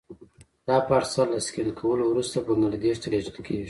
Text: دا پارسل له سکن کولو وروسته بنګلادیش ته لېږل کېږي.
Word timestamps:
دا 0.67 0.77
پارسل 0.87 1.27
له 1.33 1.39
سکن 1.47 1.67
کولو 1.79 2.03
وروسته 2.07 2.37
بنګلادیش 2.47 2.97
ته 3.01 3.07
لېږل 3.11 3.31
کېږي. 3.35 3.59